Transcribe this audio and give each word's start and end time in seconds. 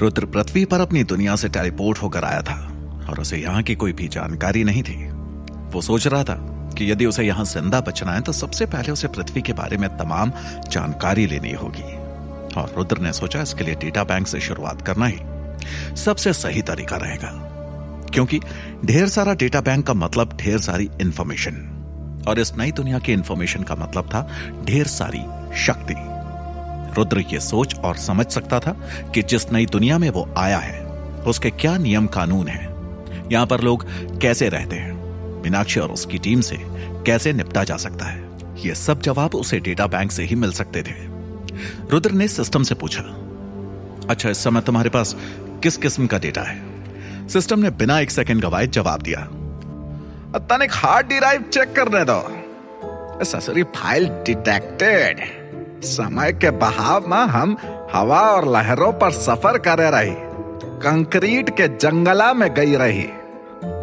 रुद्र 0.00 0.26
पृथ्वी 0.26 0.64
पर 0.64 0.80
अपनी 0.80 1.02
दुनिया 1.04 1.34
से 1.36 1.48
टेलीपोर्ट 1.48 1.98
होकर 1.98 2.24
आया 2.24 2.42
था 2.42 2.56
और 3.10 3.20
उसे 3.20 3.36
यहाँ 3.36 3.62
की 3.62 3.74
कोई 3.74 3.92
भी 3.92 4.08
जानकारी 4.08 4.64
नहीं 4.64 4.82
थी। 4.82 4.96
वो 5.72 5.80
सोच 5.80 6.06
रहा 6.06 6.24
था 6.24 6.34
कि 6.78 6.90
यदि 6.90 7.06
उसे 7.06 7.24
यहाँ 7.24 7.44
ज़िंदा 7.44 7.80
बचना 7.80 8.12
है 8.12 8.20
तो 8.20 8.32
सबसे 8.32 8.66
पहले 8.66 8.92
उसे 8.92 9.08
पृथ्वी 9.08 9.42
के 9.42 9.52
बारे 9.52 9.76
में 9.76 9.88
तमाम 9.98 10.32
जानकारी 10.70 11.26
लेनी 11.26 11.52
होगी। 11.52 11.82
और 12.52 12.72
रुद्र 12.76 12.98
ने 12.98 13.12
सोचा, 13.12 13.42
इसके 13.42 13.64
लिए 13.64 13.74
डेटा 13.74 14.04
बैंक 14.04 14.26
से 14.26 14.40
शुरुआत 14.40 14.82
करना 14.82 15.06
ही 15.06 15.96
सबसे 15.96 16.32
सही 16.32 16.62
तरीका 16.62 16.96
रहेगा। 16.96 17.30
क्योंकि 18.14 18.40
ढेर 18.84 19.08
सारा 19.08 19.34
डेटा 19.34 19.60
बैंक 19.60 19.86
का 19.86 19.94
मतलब 19.94 20.36
ढेर 20.36 20.58
सारी 20.60 20.88
इंफॉर्मेशन 21.00 21.66
और 22.28 22.38
इस 22.38 22.56
नई 22.56 22.72
दुनिया 22.72 22.98
की 22.98 23.12
इंफॉर्मेशन 23.12 23.62
का 23.62 23.74
मतलब 23.76 24.08
था 24.08 24.28
ढेर 24.64 24.86
सारी 24.88 25.22
शक्ति। 25.58 25.94
रुद्र 26.94 27.20
ये 27.20 27.40
सोच 27.40 27.74
और 27.74 27.96
समझ 27.96 28.26
सकता 28.26 28.60
था 28.60 28.72
कि 29.14 29.22
जिस 29.22 29.52
नई 29.52 29.66
दुनिया 29.66 29.98
में 29.98 30.10
वो 30.10 30.28
आया 30.36 30.58
है, 30.58 30.84
उसके 31.26 31.50
क्या 31.50 31.76
नियम 31.78 32.06
कानून 32.06 32.48
है? 32.48 32.64
यहाँ 33.32 33.46
पर 33.46 33.60
लोग 33.60 33.86
कैसे 34.18 34.48
रहते 34.48 34.76
हैं? 34.76 34.92
मीनाक्षी 35.42 35.80
और 35.80 35.90
उसकी 35.90 36.18
टीम 36.18 36.40
से 36.40 36.56
कैसे 37.06 37.32
निपटा 37.32 37.64
जा 37.64 37.76
सकता 37.76 38.04
है? 38.04 38.30
ये 38.56 38.74
सब 38.74 39.00
जवाब 39.00 39.34
उसे 39.34 39.60
डेटा 39.60 39.86
बैंक 39.86 40.12
से 40.12 40.22
ही 40.22 40.34
मिल 40.34 40.52
सकते 40.52 40.82
थे। 40.82 40.94
रुद्र 41.90 42.10
ने 42.10 42.28
सिस्टम 42.28 42.62
से 42.62 42.74
पूछा 42.74 43.02
अच्छा 44.10 44.30
इस 44.30 44.44
समय 44.44 44.60
तुम्हारे 44.60 44.90
पास 44.90 45.16
किस 45.62 45.76
किस्म 45.76 46.06
का 46.06 46.18
डेटा 46.18 46.42
है? 46.42 46.62
सिस्टम 47.28 47.58
ने 47.60 47.70
बिना 47.70 48.00
एक 48.00 48.10
सेकंड 48.10 48.42
गवाए 48.42 48.66
जवाब 48.66 49.02
दिया 49.02 49.20
तनिक 50.38 50.70
हार्ड 50.72 51.06
ड्राइव 51.06 51.42
चेक 51.42 51.72
करने 51.72 52.04
दो। 52.04 52.20
फ़ाइल 53.64 54.08
डिटेक्टेड 54.08 55.20
समय 55.82 56.32
के 56.32 56.50
बहाव 56.50 57.06
में 57.08 57.16
हम 57.16 57.56
हवा 57.92 58.20
और 58.30 58.48
लहरों 58.48 58.92
पर 58.92 59.10
सफ़र 59.10 59.58
करे 59.58 59.90
रही। 59.90 60.14
कंक्रीट 60.82 61.50
के 61.50 61.68
जंगला 61.76 62.32
में 62.34 62.52
गई 62.54 62.76
रही। 62.76 63.06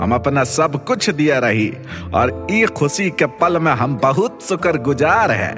हम 0.02 0.14
अपना 0.16 0.44
सब 0.44 0.84
कुछ 0.86 1.10
दिया 1.10 1.40
रही 1.40 1.70
और 2.16 2.48
ई 2.52 2.66
खुशी 2.68 3.10
के 3.10 3.26
पल 3.40 3.60
में 3.60 3.72
हम 3.72 3.98
बहुत 3.98 4.44
शुक्र 4.44 4.78
गुजार 4.78 5.32
है। 5.32 5.52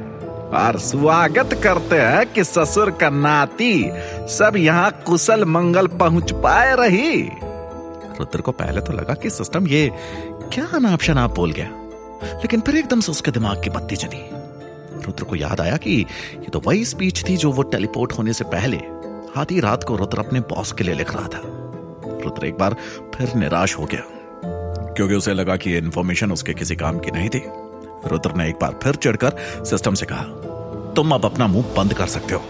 और 0.59 0.77
स्वागत 0.79 1.59
करते 1.63 1.95
हैं 1.95 2.25
कि 2.33 2.43
ससुर 2.43 2.91
का 2.91 3.09
नाती 3.09 3.91
सब 4.29 4.53
यहाँ 4.57 4.91
कुशल 5.05 5.45
मंगल 5.45 5.87
पहुँच 5.87 6.31
पाए 6.33 6.75
रही। 6.75 7.21
रुद्र 8.19 8.41
को 8.41 8.51
पहले 8.51 8.81
तो 8.81 8.93
लगा 8.93 9.13
कि 9.13 9.29
सिस्टम 9.29 9.67
ये 9.67 9.89
क्या 10.53 10.65
अनाप 10.75 11.01
शनाप 11.01 11.35
बोल 11.35 11.51
गया, 11.51 11.69
लेकिन 12.35 12.61
फिर 12.61 12.75
एकदम 12.75 12.99
से 12.99 13.11
उसके 13.11 13.31
दिमाग 13.31 13.63
की 13.63 13.69
बत्ती 13.69 13.95
चली। 13.95 14.27
रुद्र 14.99 15.23
को 15.23 15.35
याद 15.35 15.61
आया 15.61 15.77
कि 15.77 15.91
ये 15.91 16.49
तो 16.49 16.61
वही 16.65 16.85
स्पीच 16.85 17.23
थी 17.29 17.37
जो 17.37 17.51
वो 17.51 17.63
टेलीपोर्ट 17.63 18.13
होने 18.13 18.33
से 18.33 18.43
पहले 18.45 18.77
आधी 19.37 19.59
रात 19.59 19.83
को 19.83 19.95
रुद्र 19.95 20.19
अपने 20.19 20.39
बॉस 20.49 20.71
के 20.71 20.83
लिए 20.83 20.95
लिख 20.95 21.13
रहा 21.15 21.27
था। 21.27 21.41
रुद्र 22.23 22.45
एक 22.45 22.57
बार 22.57 22.75
फिर 23.15 23.33
निराश 23.35 23.77
हो 23.77 23.85
गया, 23.85 24.03
क्योंकि 24.95 25.15
उसे 25.15 25.33
लगा 25.33 25.55
कि 25.55 25.75
इन्फॉर्मेशन 25.77 26.31
उसके 26.31 26.53
किसी 26.53 26.75
काम 26.75 26.99
की 26.99 27.11
नहीं 27.11 27.29
थी। 27.29 27.41
रुद्र 28.05 28.33
ने 28.33 28.47
एक 28.49 28.55
बार 28.55 28.79
फिर 28.83 28.95
चढ़कर 28.95 29.35
सिस्टम 29.65 29.93
से 29.93 30.05
कहा, 30.05 30.23
तुम 30.95 31.11
अब 31.11 31.25
अपना 31.25 31.47
मुँह 31.47 31.73
बंद 31.77 31.93
कर 31.93 32.07
सकते 32.07 32.33
हो। 32.33 32.41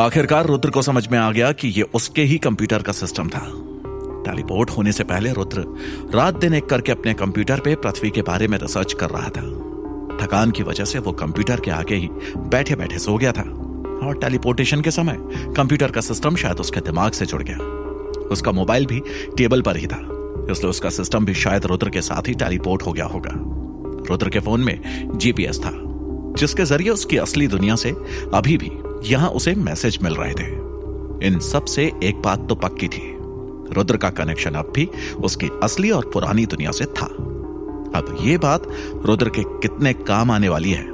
आखिरकार 0.00 0.46
रुद्र 0.46 0.70
को 0.70 0.82
समझ 0.82 1.06
में 1.08 1.18
आ 1.18 1.30
गया 1.32 1.52
कि 1.52 1.68
यह 1.68 1.84
उसके 1.94 2.22
ही 2.22 2.38
कंप्यूटर 2.38 2.82
का 2.82 2.92
सिस्टम 2.94 3.28
था। 3.28 3.46
टेलीपोर्ट 4.24 4.70
होने 4.70 4.92
से 4.92 5.04
पहले 5.04 5.32
रुद्र 5.32 5.64
रात 6.14 6.34
दिन 6.34 6.54
एक 6.54 6.66
करके 6.66 6.92
अपने 6.92 7.14
कंप्यूटर 7.14 7.60
पे 7.60 7.74
पृथ्वी 7.76 8.10
के 8.10 8.22
बारे 8.22 8.48
में 8.48 8.58
रिसर्च 8.58 8.92
कर 8.92 9.10
रहा 9.10 9.28
था। 9.28 9.42
थकान 10.20 10.50
की 10.50 10.62
वजह 10.62 10.84
से 10.84 10.98
वो 10.98 11.12
कंप्यूटर 11.14 11.60
के 11.60 11.70
आगे 11.70 11.94
ही 11.94 12.08
बैठे 12.48 12.74
बैठे 12.76 12.98
सो 12.98 13.16
गया 13.16 13.32
था। 13.32 13.42
और 13.98 14.18
टेलीपोर्टेशन 14.20 14.80
के 14.80 14.90
समय 14.90 15.16
कंप्यूटर 15.56 15.90
का 15.90 16.00
सिस्टम 16.00 16.36
शायद 16.36 16.60
उसके 16.60 16.80
दिमाग 16.80 17.12
से 17.12 17.26
जुड़ 17.26 17.42
गया। 17.42 17.56
उसका 18.28 18.52
मोबाइल 18.52 18.86
भी 18.86 19.00
टेबल 19.36 19.62
पर 19.62 19.76
ही 19.76 19.86
था, 19.86 19.98
इसलिए 20.50 20.70
उसका 20.70 20.90
सिस्टम 20.90 21.24
भी 21.24 21.34
शायद 21.34 21.66
रुद्र 21.66 21.90
के 21.90 22.02
साथ 22.02 22.28
ही 22.28 22.34
टेलीपोर्ट 22.34 22.82
हो 22.82 22.92
गया 22.92 23.04
होगा। 23.04 23.30
रुद्र 24.08 24.28
के 24.28 24.40
फ़ोन 24.40 24.60
में 24.60 25.18
जीपीएस 25.18 25.58
था, 25.58 25.70
जिसके 26.38 26.64
ज़रिए 26.64 26.90
उसकी 26.90 27.16
असली 27.16 27.46
दुनिया 27.46 27.76
से 27.76 27.90
अभी 28.34 28.56
भी 28.56 28.70
यहाँ 29.04 29.28
उसे 29.30 29.54
मैसेज 29.56 29.98
मिल 30.02 30.14
रहे 30.14 30.34
थे। 30.34 31.26
इन 31.26 31.38
सबसे 31.42 31.90
एक 32.02 32.22
बात 32.22 32.46
तो 32.48 32.54
पक्की 32.56 32.88
थी, 32.88 33.02
रुद्र 33.72 33.96
का 33.96 34.10
कनेक्शन 34.12 34.54
अब 34.54 34.72
भी 34.76 34.88
उसकी 35.24 35.48
असली 35.62 35.90
और 35.90 36.10
पुरानी 36.12 36.46
दुनिया 36.46 36.70
से 36.70 36.84
था। 36.92 37.08
अब 37.94 38.16
यह 38.20 38.38
बात 38.38 38.66
रुद्र 39.06 39.28
के 39.28 39.42
कितने 39.60 39.92
काम 39.92 40.30
आने 40.30 40.48
वाली 40.48 40.72
है 40.72 40.84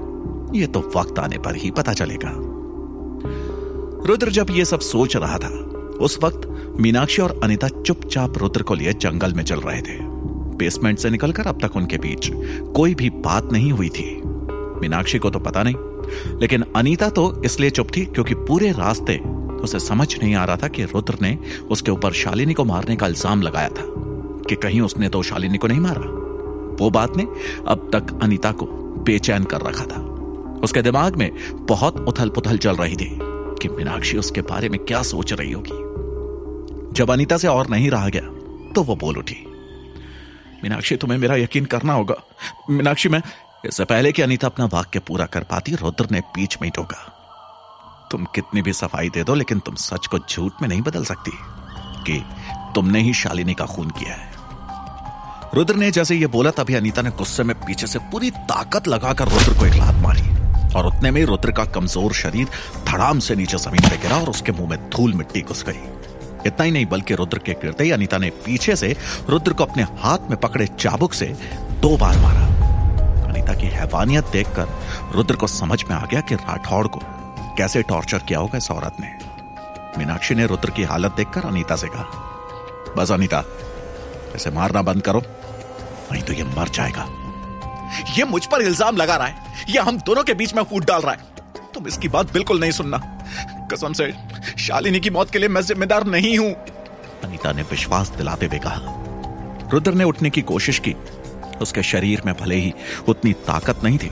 यह 0.55 0.66
तो 0.66 0.81
वक्त 0.97 1.19
आने 1.19 1.38
पर 1.38 1.56
ही 1.56 1.71
पता 1.71 1.93
चलेगा। 1.93 2.31
रुद्र 4.09 4.31
जब 4.31 4.50
यह 4.50 4.65
सब 4.65 4.81
सोच 4.82 5.16
रहा 5.16 5.38
था, 5.38 5.49
उस 6.00 6.19
वक्त 6.22 6.49
मीनाक्षी 6.81 7.22
और 7.22 7.38
अनिता 7.44 7.69
चुपचाप 7.69 8.38
रुद्र 8.38 8.62
को 8.62 8.75
लिए 8.75 8.93
जंगल 8.94 9.32
में 9.32 9.43
चल 9.44 9.60
रहे 9.60 9.81
थे। 9.81 9.99
बेसमेंट 10.56 10.99
से 10.99 11.10
निकलकर 11.10 11.47
अब 11.47 11.60
तक 11.62 11.77
उनके 11.77 11.99
बीच 11.99 12.31
कोई 12.75 12.94
भी 12.94 13.11
बात 13.22 13.53
नहीं 13.53 13.71
हुई 13.72 13.88
थी। 13.88 14.11
मीनाक्षी 14.81 15.19
को 15.19 15.31
तो 15.31 15.38
पता 15.41 15.62
नहीं, 15.62 16.38
लेकिन 16.41 16.65
अनीता 16.76 17.09
तो 17.11 17.43
इसलिए 17.44 17.71
चुप 17.71 17.88
थी 17.97 18.05
क्योंकि 18.06 18.34
पूरे 18.34 18.71
रास्ते 18.72 19.19
उसे 19.62 19.78
समझ 19.81 20.09
नहीं 20.19 20.34
आ 20.34 20.44
रहा 20.44 20.56
था 20.56 20.69
कि 20.69 20.84
रुद्र 20.84 21.19
ने 21.22 21.37
उसके 21.71 21.91
ऊपर 21.91 22.12
शालिनी 22.15 22.55
को 22.55 22.65
मारने 22.65 22.97
का 22.97 23.06
इल्ज़ाम 23.06 23.43
लगाया 23.43 23.69
था, 23.69 23.84
कि 24.49 24.55
कहीं 24.55 24.81
उसने 24.81 25.09
तो 25.09 25.22
शालिनी 25.22 25.59
को 25.59 25.66
नहीं 25.66 25.81
मारा। 25.81 26.21
वो 26.74 26.90
बात 26.90 27.16
ने 27.16 27.26
अब 27.68 27.88
तक 27.92 28.18
अनीता 28.22 28.52
को 28.52 28.66
बेचैन 29.04 29.44
कर 29.44 29.60
रखा 29.60 29.84
था। 29.86 30.00
उसके 30.64 30.82
दिमाग 30.82 31.16
में 31.16 31.30
बहुत 31.66 31.96
उथल 32.08 32.28
पुथल 32.28 32.58
चल 32.58 32.76
रही 32.76 32.96
थी 32.96 33.08
कि 33.62 33.68
मीनाक्षी 33.68 34.18
उसके 34.18 34.42
बारे 34.42 34.68
में 34.68 34.78
क्या 34.80 35.02
सोच 35.04 35.32
रही 35.32 35.52
होगी। 35.52 35.82
जब 36.94 37.10
अनीता 37.10 37.36
से 37.36 37.48
और 37.48 37.68
नहीं 37.68 37.90
रहा 37.90 38.08
गया 38.08 38.30
तो 38.74 38.82
वो 38.82 38.96
बोल 38.96 39.18
उठी, 39.18 39.36
मीनाक्षी, 40.62 40.96
तुम्हें 40.96 41.18
मेरा 41.18 41.36
यकीन 41.36 41.64
करना 41.66 41.92
होगा। 41.92 42.14
मीनाक्षी, 42.70 43.08
मैं 43.08 43.22
इससे 43.64 43.84
पहले 43.84 44.12
कि 44.12 44.22
अनीता 44.22 44.46
अपना 44.46 44.64
वाक्य 44.72 44.98
पूरा 44.98 45.26
कर 45.26 45.42
पाती, 45.42 45.74
रुद्र 45.74 46.06
ने 46.10 46.20
बीच 46.20 46.56
में 46.62 46.70
टोका, 46.70 48.08
तुम 48.10 48.24
कितनी 48.34 48.62
भी 48.62 48.72
सफ़ाई 48.72 49.08
दे 49.08 49.24
दो, 49.24 49.34
लेकिन 49.34 49.58
तुम 49.58 49.74
सच 49.76 50.06
को 50.06 50.18
झूठ 50.20 50.62
में 50.62 50.68
नहीं 50.68 50.82
बदल 50.82 51.04
सकती 51.04 51.32
कि 52.06 52.22
तुमने 52.74 53.00
ही 53.00 53.12
शालिनी 53.14 53.54
का 53.54 53.66
खून 53.66 53.90
किया 53.90 54.14
है। 54.14 54.32
रुद्र 55.54 55.75
ने 55.76 55.91
जैसे 55.91 56.15
ये 56.15 56.26
बोला 56.26 56.50
तभी 56.50 56.75
अनीता 56.75 57.03
ने 57.03 57.10
गुस्से 57.10 57.42
में 57.42 57.54
पीछे 57.56 57.87
से 57.87 57.98
पूरी 58.12 58.31
ताकत 58.50 58.88
लगाकर 58.88 59.28
रुद्र 59.28 59.53
को 59.59 59.66
एक 59.66 59.75
लात 59.75 60.00
मारी। 60.03 60.22
और 60.76 60.87
उतने 60.87 61.10
में 61.10 61.25
रुद्र 61.25 61.53
का 61.53 61.65
कमज़ोर 61.75 62.12
शरीर 62.12 62.47
धड़ाम 62.87 63.19
से 63.19 63.34
नीचे 63.37 63.59
ज़मीन 63.59 63.88
पर 63.88 63.97
गिरा 64.03 64.16
और 64.16 64.31
उसके 64.31 64.53
मुँह 64.53 64.69
में 64.70 64.91
धूल 64.91 65.12
मिट्टी 65.14 65.41
घुस 65.43 65.62
गई। 65.64 65.78
इतना 66.47 66.64
ही 66.64 66.70
नहीं, 66.70 66.87
बल्कि 66.87 67.14
रुद्र 67.14 67.38
के 67.38 67.53
गिरते 67.54 67.84
ही 67.84 67.91
अनीता 67.91 68.19
ने 68.19 68.31
पीछे 68.44 68.76
से 68.76 68.97
रुद्र 69.31 69.53
को 69.53 69.64
अपने 69.64 69.82
हाथ 69.98 70.31
में 70.31 70.38
पकड़े 70.41 70.66
चाबुक 70.69 71.12
से 71.14 71.26
दो 71.81 71.97
बार 71.97 72.19
मारा। 72.19 72.47
अनिता 73.25 73.54
की 73.54 73.66
हैवानियत 73.69 74.32
देखकर 74.32 74.69
रुद्र 75.14 75.37
को 75.37 75.47
समझ 75.48 75.82
में 75.84 75.97
आ 75.97 76.04
गया 76.04 76.20
कि 76.20 76.34
राठौड़ 76.34 76.87
को 76.87 77.00
कैसे 77.59 77.82
टॉर्चर 77.84 78.19
किया 78.19 78.38
होगा 78.38 78.59
इस 78.59 78.70
औरत 78.70 78.97
ने। 79.00 79.12
मीनाक्षी 79.98 80.34
ने 80.34 80.47
रुद्र 80.47 80.70
की 80.70 80.82
हालत 80.84 81.14
देखकर 81.16 81.47
अनीता 81.47 81.76
से 81.76 81.88
कहा, 81.88 82.06
बस 82.97 83.12
अनीता 83.12 83.44
ऐसे 84.37 84.50
मारना 84.50 84.81
बंद 84.82 85.03
करो। 85.03 85.22
नहीं 86.12 86.22
तो 86.22 86.32
ये 86.32 86.44
मर 86.47 86.69
जाएगा। 86.70 87.06
ये 88.16 88.25
मुझ 88.25 88.44
पर 88.47 88.62
इल्ज़ाम 88.62 88.97
लगा 88.97 89.16
रहा 89.16 89.26
है। 89.26 89.65
ये 89.69 89.81
हम 89.81 89.98
दोनों 90.00 90.22
के 90.22 90.34
बीच 90.34 90.54
में 90.54 90.62
फूट 90.62 90.84
डाल 90.84 91.03
रहा 91.03 91.12
है। 91.12 91.72
तुम 91.75 91.87
इसकी 91.87 92.09
बात 92.09 92.32
बिल्कुल 92.32 92.60
नहीं 92.60 92.70
सुनना। 92.72 92.98
कसम 93.72 93.92
से, 93.92 94.12
शालिनी 94.59 95.00
की 95.00 95.10
मौत 95.10 95.31
के 95.31 95.38
लिए 95.38 95.48
मैं 95.48 95.62
जिम्मेदार 95.62 96.06
नहीं 96.06 96.37
हूँ। 96.38 96.50
अनीता 97.25 97.53
ने 97.53 97.62
विश्वास 97.70 98.09
दिलाते 98.16 98.47
हुए 98.47 98.59
कहा। 98.59 99.69
रुद्र 99.72 99.94
ने 99.94 100.04
उठने 100.04 100.31
की 100.31 100.43
कोशिश 100.44 100.78
की। 100.78 100.94
उसके 101.62 101.82
शरीर 101.82 102.22
में 102.26 102.34
भले 102.37 102.56
ही 102.56 102.72
उतनी 103.09 103.32
ताकत 103.47 103.84
नहीं 103.84 103.98
थी, 103.98 104.10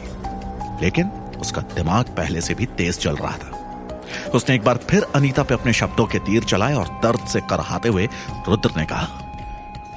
लेकिन 0.82 1.08
उसका 1.41 1.62
दिमाग 1.75 2.14
पहले 2.16 2.41
से 2.41 2.54
भी 2.54 2.66
तेज 2.76 2.98
चल 2.98 3.16
रहा 3.16 3.36
था। 3.36 4.31
उसने 4.34 4.54
एक 4.54 4.64
बार 4.64 4.78
फिर 4.91 5.06
अनीता 5.14 5.42
पे 5.42 5.54
अपने 5.54 5.72
शब्दों 5.72 6.06
के 6.06 6.19
तीर 6.20 6.44
चलाए 6.44 6.75
और 6.75 6.88
दर्द 7.02 7.26
से 7.28 7.40
करहाते 7.50 7.88
हुए 7.88 8.08
रुद्र 8.49 8.70
ने 8.76 8.84
कहा, 8.84 9.06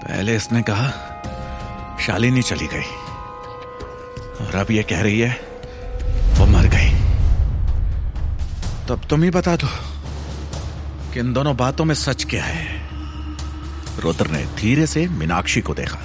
पहले 0.02 0.36
इसने 0.36 0.62
कहा 0.62 0.88
शालिनी 2.01 2.42
चली 2.42 2.68
गई। 2.68 2.86
और 4.45 4.56
अब 4.56 4.71
ये 4.71 4.83
कह 4.83 5.01
रही 5.01 5.19
है, 5.19 5.39
वो 6.39 6.45
मर 6.45 6.68
गई। 6.68 6.89
तब 8.89 9.01
तुम 9.09 9.24
ही 9.24 9.30
बता 9.30 9.56
दो 9.56 9.68
कि 11.13 11.19
इन 11.19 11.33
दोनों 11.33 11.56
बातों 11.57 11.86
में 11.86 11.95
सच 11.95 12.24
क्या 12.24 12.44
है। 12.44 12.65
रुद्र 14.00 14.27
ने 14.27 14.45
धीरे 14.45 14.88
से 14.88 15.07
मीनाक्षी 15.07 15.62
को 15.62 15.74
देखा। 15.74 16.00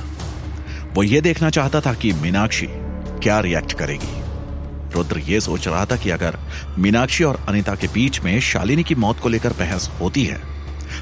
वो 0.95 1.03
ये 1.03 1.21
देखना 1.21 1.51
चाहता 1.51 1.81
था 1.81 1.95
कि 1.95 2.13
मीनाक्षी 2.13 2.67
क्या 3.23 3.41
रिएक्ट 3.41 3.73
करेगी। 3.73 4.21
रुद्र 4.95 5.19
ये 5.19 5.41
सोच 5.41 5.69
रहा 5.69 5.85
था 5.87 5.97
कि 5.97 6.11
अगर 6.11 6.39
मीनाक्षी 6.79 7.25
और 7.25 7.45
अनिता 7.49 7.75
के 7.75 7.87
बीच 7.87 8.21
में 8.21 8.41
शालिनी 8.41 8.83
की 8.83 8.95
मौत 8.95 9.21
को 9.21 9.29
लेकर 9.29 9.53
बहस 9.53 9.91
होती 10.01 10.25
है, 10.25 10.43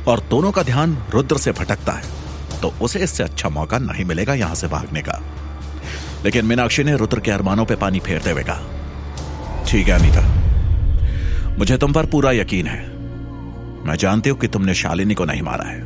और 0.08 0.20
दोनों 0.20 0.52
का 0.52 0.62
ध्यान 0.62 0.98
रुद्र 1.10 1.38
से 1.38 1.52
भटकता 1.52 1.92
है 1.92 2.17
तो 2.58 2.72
उसे 2.82 2.98
इससे 2.98 3.22
अच्छा 3.22 3.48
मौका 3.48 3.78
नहीं 3.78 4.04
मिलेगा 4.04 4.34
यहाँ 4.34 4.54
से 4.54 4.66
भागने 4.66 5.02
का। 5.02 5.20
लेकिन 6.24 6.46
मीनाक्षी 6.46 6.84
ने 6.84 6.96
रुद्र 6.96 7.20
के 7.20 7.30
अरमानों 7.30 7.64
पर 7.64 7.76
पानी 7.76 8.00
फेरते 8.00 8.30
हुए 8.30 8.42
कहा, 8.42 9.64
ठीक 9.66 9.88
है, 9.88 9.94
अनिता। 9.94 11.56
मुझे 11.58 11.76
तुम 11.78 11.92
पर 11.92 12.06
पूरा 12.06 12.32
यकीन 12.32 12.66
है। 12.66 12.80
मैं 13.86 13.96
जानती 13.96 14.30
हूँ 14.30 14.38
कि 14.38 14.48
तुमने 14.48 14.74
शालिनी 14.74 15.14
को 15.14 15.24
नहीं 15.24 15.42
मारा 15.42 15.64
है। 15.64 15.80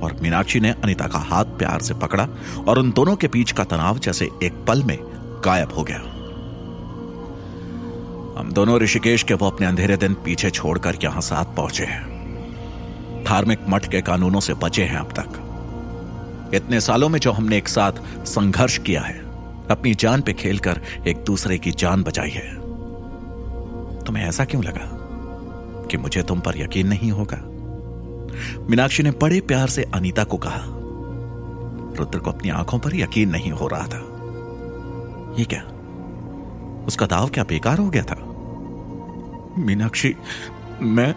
और 0.00 0.16
मीनाक्षी 0.22 0.60
ने 0.60 0.70
अनिता 0.72 1.06
का 1.06 1.18
हाथ 1.18 1.44
प्यार 1.58 1.82
से 1.82 1.94
पकड़ा 1.94 2.26
और 2.68 2.78
उन 2.78 2.90
दोनों 2.92 3.16
के 3.16 3.28
बीच 3.28 3.52
का 3.52 3.64
तनाव 3.64 3.98
जैसे 3.98 4.28
एक 4.42 4.64
पल 4.68 4.82
में 4.82 4.98
गायब 5.44 5.72
हो 5.72 5.82
गया। 5.82 5.98
हम 8.38 8.50
दोनों 8.52 8.78
ऋषिकेश 8.80 9.22
के 9.22 9.34
वो 9.34 9.50
अपने 9.50 9.66
अंधेरे 9.66 9.96
दिन 9.96 10.14
पीछे 10.14 10.50
छोड़कर 10.50 10.98
यहाँ 11.04 11.20
साथ 11.20 11.54
पहुँचे 11.56 11.84
हैं। 11.84 13.24
धार्मिक 13.24 13.58
मठ 13.68 13.86
के 13.90 14.00
कानूनों 14.00 14.40
से 14.40 14.54
बचे 14.54 14.84
हैं 14.84 14.98
अब 14.98 15.12
तक। 15.12 15.40
इतने 16.54 16.80
सालों 16.80 17.08
में 17.08 17.20
जो 17.20 17.32
हमने 17.32 17.56
एक 17.56 17.68
साथ 17.68 17.92
संघर्ष 18.26 18.78
किया 18.78 19.02
है, 19.02 19.18
अपनी 19.70 19.94
जान 19.94 20.20
पे 20.20 20.32
खेलकर 20.32 20.80
एक 21.08 21.16
दूसरे 21.16 21.58
की 21.58 21.70
जान 21.70 22.02
बचाई 22.02 22.30
है। 22.30 22.54
तुम्हें 24.04 24.24
ऐसा 24.24 24.44
क्यों 24.44 24.64
लगा 24.64 24.98
कि 25.90 25.96
मुझे 25.96 26.22
तुम 26.22 26.40
पर 26.40 26.58
यकीन 26.58 26.86
नहीं 26.86 27.12
होगा? 27.12 27.38
मीनाक्षी 28.70 29.02
ने 29.02 29.10
बड़े 29.10 29.40
प्यार 29.40 29.68
से 29.68 29.82
अनीता 29.82 30.24
को 30.24 30.36
कहा, 30.36 30.60
रुद्र 31.98 32.18
को 32.18 32.30
अपनी 32.30 32.50
आँखों 32.50 32.78
पर 32.78 32.96
यकीन 32.96 33.30
नहीं 33.30 33.52
हो 33.52 33.66
रहा 33.66 33.86
था। 33.86 34.08
ये 35.38 35.44
क्या? 35.44 35.62
उसका 36.86 37.06
दाव 37.06 37.28
क्या 37.28 37.44
बेकार 37.44 37.78
हो 37.78 37.90
गया 37.90 38.02
था? 38.02 38.16
मीनाक्षी, 39.58 40.16
मैं, 40.82 41.14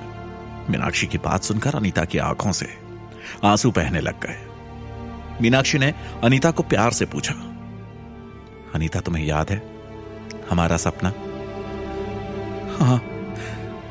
मीनाक्षी 0.70 1.08
की 1.08 1.18
बात 1.18 1.44
सुनकर 1.44 1.76
अनीता 1.76 2.06
की 2.06 2.18
आँखों 2.18 2.52
से 2.52 2.68
आँसू 3.44 3.72
बहने 3.72 4.00
लग 4.00 4.22
गए। 4.26 4.55
मीनाक्षी 5.42 5.78
ने 5.78 5.94
अनीता 6.24 6.52
को 6.52 6.64
प्यार 6.64 6.92
से 6.92 7.06
पूछा, 7.06 7.34
अनीता, 8.76 9.00
तुम्हें 9.00 9.26
याद 9.26 9.50
है 9.50 9.62
हमारा 10.50 10.78
सपना? 10.78 11.10
हाँ। 12.78 13.00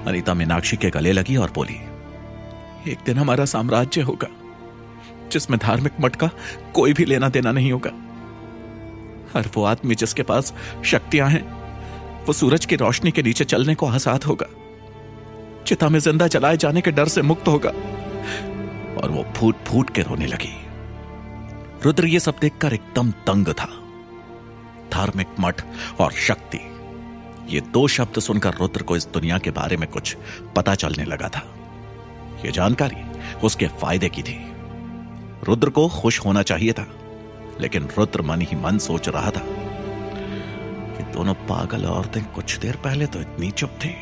अनीता 0.06 0.34
मीनाक्षी 0.34 0.76
के 0.76 0.90
गले 0.90 1.12
लगी 1.12 1.36
और 1.36 1.50
बोली, 1.50 1.74
एक 2.86 2.98
दिन 3.06 3.18
हमारा 3.18 3.44
साम्राज्य 3.44 4.00
होगा, 4.02 4.28
जिसमें 5.32 5.58
धार्मिक 5.58 5.92
मठ 6.00 6.16
का 6.16 6.30
कोई 6.74 6.92
भी 6.92 7.04
लेना 7.04 7.28
देना 7.28 7.52
नहीं 7.52 7.72
होगा। 7.72 7.90
हर 9.34 9.48
वो 9.56 9.64
आदमी 9.64 9.94
जिसके 9.94 10.22
पास 10.22 10.52
शक्तियाँ 10.84 11.28
हैं, 11.30 11.44
वो 12.26 12.32
सूरज 12.32 12.64
की 12.64 12.76
रोशनी 12.76 13.10
के 13.10 13.22
नीचे 13.22 13.44
चलने 13.44 13.74
को 13.74 13.86
आज़ाद 13.86 14.24
होगा। 14.24 14.46
चिता 15.66 15.88
में 15.88 15.98
ज़िंदा 16.00 16.26
जलाए 16.26 16.56
जाने 16.56 16.80
के 16.80 16.90
डर 16.90 17.08
से 17.08 17.22
मुक्त 17.22 17.48
होगा 17.48 17.70
और 19.00 19.10
वो 19.10 19.24
फूट 19.36 19.64
फूट 19.64 19.90
के 19.90 20.02
रोने 20.02 20.26
लगी। 20.26 20.52
रुद्र 21.84 22.06
ये 22.06 22.20
सब 22.20 22.36
देखकर 22.40 22.74
एकदम 22.74 23.10
तंग 23.26 23.48
था। 23.48 23.66
धार्मिक 24.92 25.34
मठ 25.40 25.62
और 26.00 26.12
शक्ति, 26.18 26.58
ये 27.48 27.60
दो 27.72 27.86
शब्द 27.88 28.18
सुनकर 28.20 28.54
रुद्र 28.54 28.82
को 28.82 28.96
इस 28.96 29.06
दुनिया 29.06 29.38
के 29.38 29.50
बारे 29.50 29.76
में 29.76 29.88
कुछ 29.90 30.16
पता 30.56 30.74
चलने 30.74 31.04
लगा 31.04 31.28
था। 31.28 31.42
यह 32.44 32.50
जानकारी 32.50 33.02
उसके 33.38 33.68
फ़ायदे 33.80 34.08
की 34.08 34.22
थी। 34.22 34.38
रुद्र 35.44 35.70
को 35.70 35.88
खुश 35.92 36.24
होना 36.24 36.42
चाहिए 36.42 36.72
था, 36.72 36.86
लेकिन 37.60 37.88
रुद्र 37.98 38.22
मन 38.22 38.40
ही 38.40 38.56
मन 38.56 38.78
सोच 38.78 39.08
रहा 39.08 39.30
था 39.30 39.44
कि 40.96 41.12
दोनों 41.12 41.34
पागल 41.48 41.84
औरतें 41.86 42.24
कुछ 42.24 42.58
देर 42.58 42.76
पहले 42.84 43.06
तो 43.06 43.20
इतनी 43.20 43.50
चुप 43.50 43.78
थी, 43.84 43.94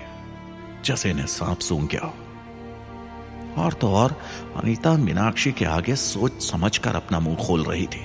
जैसे 0.84 1.10
इन्हें 1.10 1.26
सांप 1.28 1.58
सूंघ 1.60 1.86
गया 1.88 2.12
और 3.58 3.72
तो 3.72 3.92
और 3.94 4.12
अनीता 4.56 4.92
मीनाक्षी 4.92 5.52
के 5.52 5.64
आगे 5.64 5.96
सोच 5.96 6.42
समझकर 6.42 6.96
अपना 6.96 7.20
मुँह 7.20 7.36
खोल 7.36 7.64
रही 7.64 7.86
थी। 7.86 8.04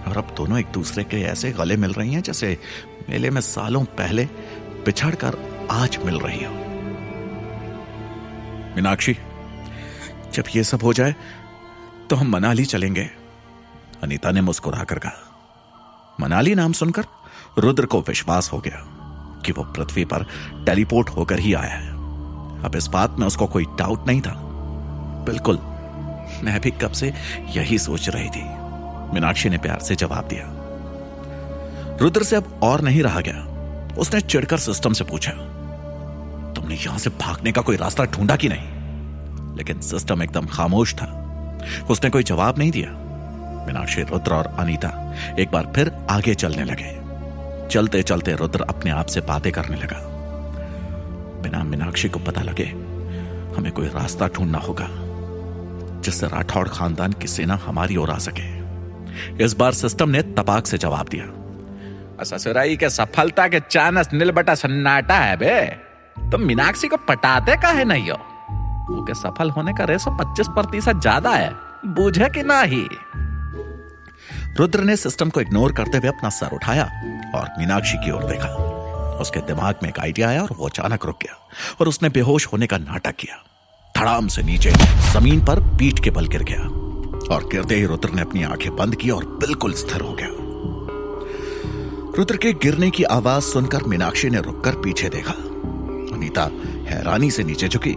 और 0.00 0.18
अब 0.18 0.34
दोनों 0.36 0.58
एक 0.58 0.66
दूसरे 0.66 1.04
के 1.04 1.20
ऐसे 1.22 1.50
गले 1.52 1.76
मिल 1.76 1.92
रही 1.92 2.12
हैं 2.12 2.22
जैसे 2.22 2.58
मेले 3.08 3.30
में 3.30 3.40
सालों 3.40 3.84
पहले 3.84 4.24
बिछड़कर 4.84 5.36
आज 5.70 5.98
मिल 6.04 6.18
रही 6.20 6.44
हो। 6.44 6.52
मीनाक्षी, 8.76 9.16
जब 10.34 10.44
ये 10.56 10.64
सब 10.64 10.82
हो 10.82 10.92
जाए 10.92 11.14
तो 12.10 12.16
हम 12.16 12.28
मनाली 12.28 12.64
चलेंगे। 12.64 13.10
अनीता 14.02 14.30
ने 14.30 14.40
मुस्कुराकर 14.40 14.98
कहा। 14.98 16.16
मनाली 16.20 16.54
नाम 16.54 16.72
सुनकर 16.72 17.04
रुद्र 17.58 17.86
को 17.86 18.00
विश्वास 18.00 18.52
हो 18.52 18.58
गया 18.58 18.84
कि 19.46 19.52
वो 19.52 19.64
पृथ्वी 19.64 20.04
पर 20.04 20.24
टेलीपोर्ट 20.66 21.08
होकर 21.08 21.38
ही 21.38 21.54
आया 21.54 21.74
है। 21.74 21.99
अब 22.64 22.76
इस 22.76 22.86
बात 22.86 23.18
में 23.18 23.26
उसको 23.26 23.46
कोई 23.46 23.64
डाउट 23.78 24.06
नहीं 24.06 24.20
था। 24.20 24.34
बिल्कुल, 25.26 25.58
मैं 26.42 26.60
भी 26.60 26.70
कब 26.70 26.92
से 26.92 27.12
यही 27.56 27.78
सोच 27.78 28.08
रही 28.08 28.28
थी। 28.28 28.44
मीनाक्षी 29.14 29.48
ने 29.48 29.58
प्यार 29.58 29.80
से 29.80 29.94
जवाब 29.94 30.28
दिया। 30.28 30.46
रुद्र 32.00 32.22
से 32.22 32.36
अब 32.36 32.60
और 32.62 32.80
नहीं 32.80 33.02
रहा 33.02 33.20
गया। 33.20 33.46
उसने 33.98 34.20
चिड़कर 34.20 34.58
सिस्टम 34.58 34.92
से 34.92 35.04
पूछा, 35.04 35.32
तुमने 36.56 36.74
यहाँ 36.74 36.98
से 36.98 37.10
भागने 37.10 37.52
का 37.52 37.62
कोई 37.62 37.76
रास्ता 37.76 38.04
ढूंढा 38.04 38.36
कि 38.36 38.48
नहीं? 38.48 39.56
लेकिन 39.56 39.80
सिस्टम 39.80 40.22
एकदम 40.22 40.46
खामोश 40.46 40.94
था। 40.94 41.16
उसने 41.90 42.10
कोई 42.10 42.22
जवाब 42.22 42.58
नहीं 42.58 42.70
दिया। 42.70 42.90
मीनाक्षी, 43.66 44.02
रुद्र 44.02 44.34
और 44.34 44.46
अनीता 44.58 45.14
एक 45.38 45.50
बार 45.50 45.72
फिर 45.74 45.92
आगे 46.10 46.34
चलने 46.34 46.64
लगे। 46.64 46.98
चलते 47.68 48.02
चलते 48.02 48.32
रुद्र 48.32 48.60
अपने 48.60 48.90
आप 48.90 49.06
से 49.06 49.20
बातें 49.20 49.52
करने 49.52 49.76
लगा। 49.76 50.09
बिना 51.42 51.62
मीनाक्षी 51.64 52.08
को 52.08 52.18
पता 52.18 52.42
लगे 52.42 52.64
हमें 53.56 53.72
कोई 53.72 53.86
रास्ता 53.86 54.28
ढूंढना 54.28 54.58
होगा 54.58 54.88
जिससे 56.00 56.26
राठौड़ 56.26 56.68
खानदान 56.68 57.12
की 57.12 57.26
सेना 57.26 57.54
हमारी 57.64 57.96
ओर 57.96 58.10
आ 58.10 58.18
सके। 58.18 59.44
इस 59.44 59.54
बार 59.56 59.72
सिस्टम 59.72 60.08
ने 60.08 60.22
तपाक 60.22 60.66
से 60.66 60.78
जवाब 60.78 61.08
दिया। 61.08 62.24
ससुराई 62.24 62.76
के 62.76 62.88
सफलता 62.90 63.48
के 63.48 63.60
चानस 63.60 64.12
नीलबटा 64.12 64.54
सन्नाटा 64.54 65.14
है 65.14 65.36
बे। 65.36 65.60
तो 66.30 66.38
मीनाक्षी 66.38 66.88
को 66.88 66.96
पटाते 66.96 67.56
का 67.56 67.68
है 67.68 67.84
नहीं 67.84 68.10
हो? 68.10 68.16
वो 68.90 69.04
के 69.04 69.14
सफल 69.14 69.50
होने 69.50 69.72
का 69.72 69.84
रेसो 69.84 70.10
25 70.10 70.48
प्रतिशत 70.48 71.00
ज़्यादा 71.00 71.30
है। 71.30 71.50
बूझे 71.86 72.28
कि 72.28 72.42
नहीं? 72.42 72.84
रुद्र 74.58 74.80
ने 74.80 74.96
सिस्टम 74.96 75.30
को 75.30 75.40
इग्नोर 75.40 75.72
करते 75.72 75.98
हुए 75.98 76.08
अपना 76.08 76.28
सर 76.28 76.54
उठाया 76.54 76.84
और 77.34 77.48
मीनाक्षी 77.58 77.98
की 77.98 78.10
ओर 78.10 78.24
देखा। 78.24 78.48
उसके 79.20 79.40
दिमाग 79.40 79.74
में 79.82 79.88
एक 79.90 80.00
आइडिया 80.00 80.28
आया 80.28 80.42
और 80.42 80.56
वो 80.58 80.66
अचानक 80.66 81.06
रुक 81.06 81.16
गया 81.22 81.36
और 81.80 81.88
उसने 81.88 82.08
बेहोश 82.08 82.46
होने 82.46 82.66
का 82.66 82.78
नाटक 82.78 83.16
किया। 83.16 83.44
धड़ाम 83.98 84.28
से 84.28 84.42
नीचे 84.42 84.70
ज़मीन 85.12 85.44
पर 85.44 85.60
पीठ 85.60 86.04
के 86.04 86.10
बल 86.10 86.26
गिर 86.26 86.42
गया 86.42 86.62
और 87.34 87.48
गिरते 87.52 87.74
ही 87.74 87.84
रुद्र 87.84 88.10
ने 88.10 88.22
अपनी 88.22 88.42
आँखें 88.42 88.76
बंद 88.76 88.94
की 88.94 89.10
और 89.10 89.24
बिल्कुल 89.24 89.72
स्थिर 89.72 90.00
हो 90.00 90.12
गया। 90.12 90.28
रुद्र 92.18 92.36
के 92.36 92.52
गिरने 92.52 92.90
की 92.90 93.02
आवाज़ 93.02 93.44
सुनकर 93.44 93.82
मीनाक्षी 93.82 94.30
ने 94.30 94.40
रुककर 94.40 94.72
पीछे 94.74 95.08
देखा। 95.08 95.32
अनीता 96.16 96.50
हैरानी 96.88 97.30
से 97.30 97.44
नीचे 97.44 97.68
झुकी 97.68 97.94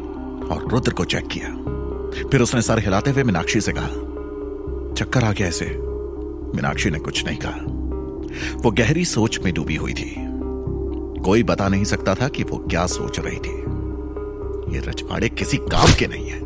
और 0.48 0.68
रुद्र 0.72 0.92
को 0.92 1.06
चेक 1.06 1.28
किया। 1.28 1.48
फिर 2.30 2.42
उसने 2.42 2.62
सर 2.62 2.80
हिलाते 2.80 3.12
हुए 3.12 3.24
मीनाक्षी 3.24 3.62
से 3.62 3.72
कहा, 3.72 3.88
चक्कर 4.96 5.24
आ 5.24 5.32
गया 5.32 5.48
ऐसे 5.48 5.65
मीनाक्षी 6.56 6.89
ने 6.89 7.00
कुछ 7.00 7.25
नहीं 7.25 7.38
कहा। 7.38 7.58
वो 8.56 8.72
गहरी 8.72 9.06
सोच 9.06 9.39
में 9.39 9.53
डूबी 9.53 9.75
हुई 9.75 9.94
थी। 9.94 10.15
कोई 11.24 11.44
बता 11.44 11.68
नहीं 11.68 11.84
सकता 11.84 12.15
था 12.15 12.27
कि 12.27 12.44
वो 12.44 12.58
क्या 12.58 12.86
सोच 12.86 13.20
रही 13.20 13.38
थी। 13.38 13.60
ये 14.74 14.80
रजवाड़े 14.80 15.30
किसी 15.30 15.58
काम 15.58 15.88
के 16.00 16.08
नहीं 16.08 16.27
है। 16.27 16.39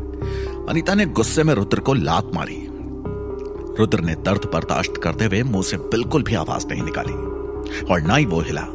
अनीता 0.66 0.94
ने 0.94 1.06
गुस्से 1.06 1.42
में 1.42 1.54
रुद्र 1.54 1.80
को 1.80 1.94
लात 1.94 2.30
मारी। 2.34 2.68
रुद्र 3.78 4.00
ने 4.00 4.14
दर्द 4.14 4.50
बर्दाश्त 4.52 4.92
करते 5.02 5.24
हुए 5.24 5.42
मुँह 5.42 5.62
से 5.62 5.76
बिल्कुल 5.76 6.22
भी 6.22 6.34
आवाज़ 6.34 6.66
नहीं 6.66 6.82
निकाली। 6.82 7.12
और 7.84 8.00
ना 8.00 8.16
ही 8.16 8.24
वो 8.24 8.40
हिला। 8.40 8.66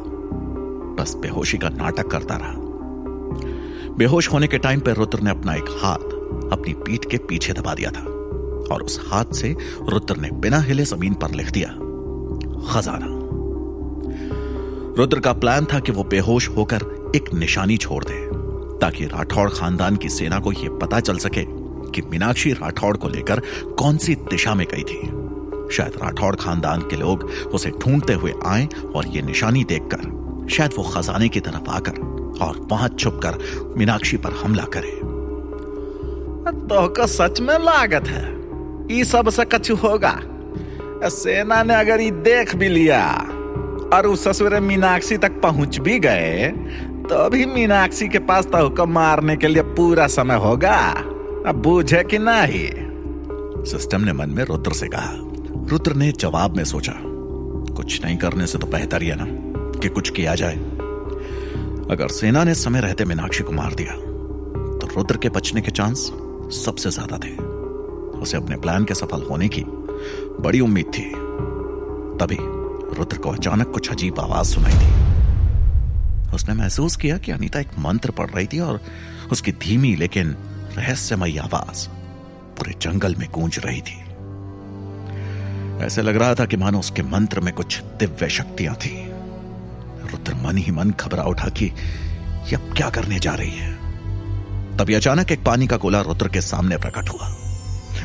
बस 0.98 1.14
बेहोशी 1.14 1.58
का 1.58 1.68
नाटक 1.68 2.06
करता 2.06 2.36
रहा। 2.36 2.54
बेहोश 3.98 4.32
होने 4.32 4.46
के 4.46 4.58
टाइम 4.58 4.80
पर 4.80 4.92
रुद्र 4.92 5.20
ने 5.20 5.30
अपना 5.30 5.54
एक 5.54 5.78
हाथ 5.82 6.04
अपनी 6.52 6.72
पीठ 6.72 7.10
के 7.10 7.16
पीछे 7.16 7.52
दबा 7.52 7.74
दिया 7.74 7.90
था। 7.90 8.02
और 8.74 8.82
उस 8.82 9.04
हाथ 9.08 9.24
से 9.24 9.56
रुद्र 9.88 10.16
ने 10.16 10.30
बिना 10.30 10.58
हिले 10.58 10.84
ज़मीन 10.84 11.14
पर 11.14 11.30
लिख 11.30 11.50
दिया, 11.50 11.68
खजाना। 12.72 13.23
रुद्र 14.98 15.20
का 15.20 15.32
प्लान 15.32 15.64
था 15.64 15.78
कि 15.78 15.92
वो 15.92 16.04
बेहोश 16.04 16.48
होकर 16.48 16.82
एक 17.16 17.32
निशानी 17.34 17.76
छोड़ 17.76 18.04
दे, 18.04 18.18
ताकि 18.78 19.04
राठौड़ 19.04 19.48
खानदान 19.50 19.96
की 19.96 20.08
सेना 20.08 20.38
को 20.38 20.52
यह 20.52 20.78
पता 20.82 21.00
चल 21.00 21.18
सके 21.18 21.44
कि 21.90 22.02
मीनाक्षी 22.02 22.52
राठौड़ 22.52 22.96
को 22.96 23.08
लेकर 23.08 23.40
कौन 23.78 23.96
सी 23.96 24.14
दिशा 24.14 24.54
में 24.54 24.66
गई 24.70 24.82
थी। 24.82 25.00
शायद 25.76 25.92
राठौड़ 26.02 26.34
खानदान 26.36 26.80
के 26.80 26.96
लोग 26.96 27.24
उसे 27.54 27.70
ढूंढते 27.70 28.12
हुए 28.12 28.32
आए 28.46 28.68
और 28.94 29.06
ये 29.06 29.22
निशानी 29.22 29.64
देखकर, 29.64 30.48
शायद 30.48 30.70
वो 30.78 30.84
खजाने 30.84 31.28
की 31.28 31.40
तरफ़ 31.40 31.70
आकर 31.70 31.98
और 32.42 32.66
वहाँ 32.70 32.88
छुपकर 32.88 33.38
मीनाक्षी 33.76 34.16
पर 34.16 34.32
हमला 34.32 34.64
करे। 34.76 34.96
तो 36.68 36.88
का 36.88 37.06
सच 37.06 37.40
में 37.40 37.58
लागत 37.58 38.08
है। 38.08 38.24
ये 38.96 39.04
सबसे 39.04 39.44
कछु 39.44 39.74
होगा। 39.74 40.20
सेना 41.04 41.62
ने 41.62 41.74
अगर 41.74 42.00
ये 42.00 42.10
देख 42.10 42.56
भी 42.56 42.68
लिया। 42.68 43.30
और 43.92 44.06
उस 44.06 44.24
ससुर 44.24 44.58
मीनाक्षी 44.60 45.16
तक 45.16 45.40
पहुँच 45.40 45.78
भी 45.78 45.98
गए 45.98 46.48
तो 47.04 47.28
भी 47.30 47.46
मीनाक्षी 47.46 48.08
के 48.08 48.18
पास 48.20 48.46
तो 48.46 48.86
मारने 48.88 49.36
के 49.36 49.48
लिए 49.48 49.62
पूरा 49.74 50.06
समय 50.08 50.36
होगा। 50.36 50.76
अब 51.46 51.60
बूझे 51.62 52.02
कि 52.04 52.18
नहीं? 52.20 52.68
सिस्टम 53.64 54.00
ने 54.00 54.12
मन 54.12 54.30
में 54.30 54.44
रुद्र 54.44 54.72
से 54.72 54.86
कहा। 54.86 55.12
रुद्र 55.70 55.94
ने 55.94 56.10
जवाब 56.12 56.56
में 56.56 56.64
सोचा, 56.64 56.92
कुछ 57.76 58.04
नहीं 58.04 58.16
करने 58.16 58.46
से 58.46 58.58
तो 58.58 58.66
बेहतर 58.66 59.02
ही 59.02 59.08
है 59.08 59.16
ना, 59.18 59.26
कि 59.78 59.88
कुछ 59.88 60.10
किया 60.10 60.34
जाए। 60.34 60.56
अगर 61.90 62.08
सेना 62.10 62.44
ने 62.44 62.54
समय 62.54 62.80
रहते 62.80 63.04
मीनाक्षी 63.04 63.44
को 63.44 63.52
मार 63.52 63.74
दिया 63.74 63.94
तो 64.78 64.88
रुद्र 64.96 65.16
के 65.16 65.28
बचने 65.28 65.60
के 65.60 65.70
चांस 65.70 66.10
सबसे 66.56 66.90
ज़्यादा 66.90 67.18
थे। 67.18 67.36
उसे 68.20 68.36
अपने 68.36 68.56
प्लान 68.56 68.84
के 68.84 68.94
सफल 68.94 69.22
होने 69.22 69.48
की 69.48 69.64
बड़ी 70.40 70.60
उम्मीद 70.60 70.86
थी। 70.88 71.10
तभी 72.18 72.36
रुद्र 72.92 73.18
को 73.18 73.30
अचानक 73.30 73.68
कुछ 73.68 73.90
अजीब 73.90 74.20
आवाज़ 74.20 74.46
सुनाई 74.46 74.72
दी। 74.72 75.04
उसने 76.34 76.54
महसूस 76.54 76.96
किया 76.96 77.18
कि 77.18 77.32
अनीता 77.32 77.60
एक 77.60 77.68
मंत्र 77.78 78.10
पढ़ 78.10 78.30
रही 78.30 78.46
थी 78.46 78.60
और 78.60 78.80
उसकी 79.32 79.52
धीमी 79.52 79.96
लेकिन 79.96 80.36
रहस्यमयी 80.76 81.36
आवाज़ 81.36 81.88
पूरे 82.56 82.74
जंगल 82.82 83.14
में 83.14 83.28
गूंज 83.30 83.60
रही 83.64 83.80
थी। 83.80 84.00
ऐसे 85.84 86.02
लग 86.02 86.16
रहा 86.16 86.34
था 86.34 86.44
कि 86.44 86.56
मानो 86.56 86.78
उसके 86.78 87.02
मंत्र 87.02 87.40
में 87.40 87.54
कुछ 87.54 87.82
दिव्य 87.82 88.28
शक्तियाँ 88.28 88.74
थी। 88.74 89.04
रुद्र 90.12 90.34
मन 90.34 90.56
ही 90.56 90.72
मन 90.72 90.90
घबरा 90.90 91.22
उठा 91.22 91.48
कि 91.48 91.64
यह 92.52 92.56
अब 92.56 92.74
क्या 92.76 92.90
करने 92.90 93.18
जा 93.18 93.34
रही 93.34 93.50
है? 93.50 93.74
तभी 94.76 94.94
अचानक 94.94 95.32
एक 95.32 95.44
पानी 95.44 95.66
का 95.66 95.76
गोला 95.76 96.00
रुद्र 96.00 96.28
के 96.28 96.40
सामने 96.40 96.76
प्रकट 96.76 97.08
हुआ। 97.08 97.36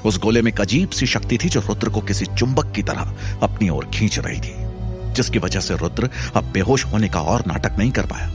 उस 0.05 0.19
गोले 0.19 0.41
में 0.41 0.51
एक 0.51 0.61
अजीब 0.61 0.89
सी 0.89 1.05
शक्ति 1.05 1.37
थी 1.37 1.49
जो 1.49 1.59
रुद्र 1.59 1.89
को 1.89 2.01
किसी 2.01 2.25
चुंबक 2.25 2.71
की 2.75 2.83
तरह 2.83 3.15
अपनी 3.43 3.69
ओर 3.69 3.85
खींच 3.85 4.19
रही 4.19 4.39
थी। 4.39 4.68
जिसकी 5.13 5.39
वजह 5.39 5.59
से 5.59 5.77
रुद्र 5.77 6.09
अब 6.35 6.43
बेहोश 6.43 6.85
होने 6.85 7.09
का 7.09 7.21
और 7.21 7.43
नाटक 7.47 7.71
नहीं 7.77 7.91
कर 7.91 8.05
पाया। 8.05 8.31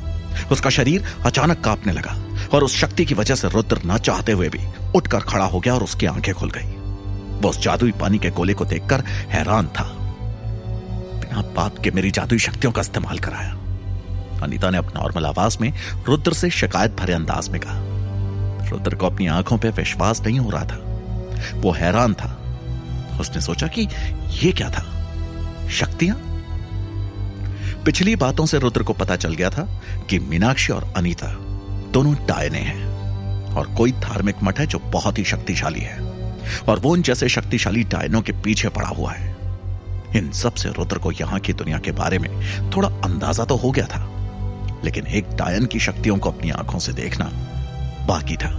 उसका 0.52 0.70
शरीर 0.70 1.04
अचानक 1.26 1.60
कांपने 1.60 1.92
लगा 1.92 2.24
और 2.54 2.64
उस 2.64 2.76
शक्ति 2.76 3.04
की 3.04 3.14
वजह 3.14 3.34
से 3.34 3.48
रुद्र 3.48 3.80
न 3.86 3.98
चाहते 3.98 4.32
हुए 4.32 4.48
भी 4.48 4.60
उठकर 4.94 5.20
खड़ा 5.20 5.44
हो 5.44 5.60
गया 5.60 5.74
और 5.74 5.82
उसकी 5.82 6.06
आँखें 6.06 6.34
खुल 6.34 6.50
गई। 6.50 6.70
वो 7.40 7.48
उस 7.48 7.60
जादुई 7.60 7.92
पानी 7.92 8.18
के 8.18 8.30
गोले 8.30 8.54
को 8.54 8.64
देखकर 8.64 9.00
हैरान 9.06 9.66
था। 9.66 9.84
बिना 11.14 11.42
बात 11.42 11.74
के 11.84 11.90
मेरी 11.90 12.10
जादुई 12.10 12.38
शक्तियों 12.38 12.72
का 12.72 12.80
इस्तेमाल 12.80 13.18
कराया। 13.18 13.50
अनीता 14.42 14.70
ने 14.70 14.78
अपनी 14.78 15.00
नॉर्मल 15.00 15.26
आवाज़ 15.26 15.58
में 15.60 15.72
रुद्र 16.06 16.32
से 16.32 16.50
शिकायत 16.50 16.96
भरे 16.96 17.12
अंदाज 17.12 17.48
में 17.48 17.60
कहा। 17.64 17.94
रुद्र 18.68 18.94
को 18.94 19.06
अपनी 19.06 19.26
आँखों 19.26 19.58
पर 19.58 19.70
विश्वास 19.70 20.20
नहीं 20.20 20.38
हो 20.38 20.50
रहा 20.50 20.64
था। 20.64 20.80
वो 21.54 21.72
हैरान 21.72 22.14
था। 22.14 22.40
उसने 23.20 23.40
सोचा 23.40 23.66
कि 23.66 23.88
यह 24.28 24.52
क्या 24.52 24.70
था? 24.70 24.90
शक्तियाँ? 25.68 26.33
पिछली 27.84 28.14
बातों 28.16 28.46
से 28.46 28.58
रुद्र 28.58 28.82
को 28.82 28.92
पता 28.92 29.16
चल 29.16 29.34
गया 29.34 29.50
था 29.50 29.62
कि 30.10 30.18
मीनाक्षी 30.18 30.72
और 30.72 30.92
अनीता 30.96 31.26
दोनों 31.92 32.14
डायने 32.26 32.58
हैं 32.58 33.54
और 33.54 33.66
कोई 33.74 33.92
धार्मिक 33.92 34.36
मठ 34.42 34.58
है 34.58 34.66
जो 34.66 34.78
बहुत 34.92 35.18
ही 35.18 35.24
शक्तिशाली 35.24 35.80
है। 35.80 35.98
और 36.68 36.78
वो 36.78 36.92
उन 36.92 37.02
जैसे 37.02 37.28
शक्तिशाली 37.28 37.82
डायनों 37.84 38.22
के 38.22 38.32
पीछे 38.32 38.68
पड़ा 38.68 38.88
हुआ 38.88 39.12
है। 39.12 39.32
इन 40.16 40.30
सबसे 40.32 40.68
रुद्र 40.68 40.98
को 40.98 41.12
यहाँ 41.12 41.40
की 41.40 41.52
दुनिया 41.52 41.78
के 41.78 41.92
बारे 41.92 42.18
में 42.18 42.30
थोड़ा 42.70 42.88
अंदाज़ा 43.04 43.44
तो 43.44 43.56
हो 43.56 43.70
गया 43.70 43.86
था, 43.86 44.00
लेकिन 44.84 45.06
एक 45.06 45.30
डायन 45.36 45.66
की 45.66 45.80
शक्तियों 45.80 46.18
को 46.18 46.30
अपनी 46.30 46.50
आँखों 46.50 46.78
से 46.78 46.92
देखना 46.92 47.30
बाकी 48.08 48.36
था। 48.36 48.52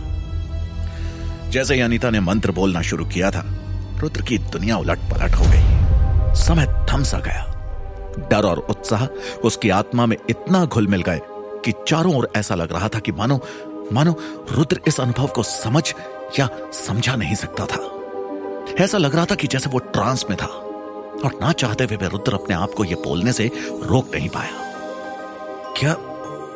जैसे 1.50 1.76
ही 1.76 1.82
अनिता 1.82 2.10
ने 2.10 2.20
मंत्र 2.20 2.52
बोलना 2.52 2.82
शुरू 2.82 3.06
किया 3.06 3.32
था, 3.32 3.44
रुद्र 3.98 4.22
की 4.22 4.38
दुनिया 4.38 4.78
उलट 4.78 5.00
पलट 5.12 5.36
हो 5.36 5.46
गई। 5.46 6.34
समय 6.36 6.66
थम 6.92 7.04
सा 7.04 7.20
गया। 7.20 7.52
डर 8.20 8.46
और 8.46 8.60
उत्साह 8.60 9.06
उसकी 9.44 9.70
आत्मा 9.70 10.06
में 10.06 10.18
इतना 10.30 10.66
घुल 10.66 10.88
मिल 10.88 11.02
गए 11.02 11.22
कि 11.66 11.74
चारों 11.88 12.16
ओर 12.16 12.30
ऐसा 12.36 12.56
लग 12.56 12.72
रहा 12.72 12.88
था 12.88 13.00
कि 13.00 13.12
मानो 13.12 13.40
मानो 13.94 14.16
रुद्र 14.52 14.80
इस 14.88 15.00
अनुभव 15.00 15.28
को 15.28 15.44
समझ 15.44 15.94
या 16.40 16.50
समझा 16.74 17.16
नहीं 17.16 17.36
सकता 17.36 17.66
था। 17.66 17.80
ऐसा 18.84 18.98
लग 18.98 19.16
रहा 19.16 19.26
था 19.26 19.36
कि 19.36 19.48
जैसे 19.48 19.70
वो 19.70 19.80
ट्रांस 19.80 20.26
में 20.30 20.38
था, 20.38 20.46
और 20.46 21.38
ना 21.42 21.52
चाहते 21.52 21.84
हुए 21.84 22.08
रुद्र 22.08 22.34
अपने 22.34 22.56
आप 22.56 22.74
को 22.78 22.86
यह 22.86 22.96
बोलने 22.96 23.34
से 23.34 23.52
रोक 23.84 24.16
नहीं 24.16 24.30
पाया। 24.30 24.64
क्या 25.78 25.94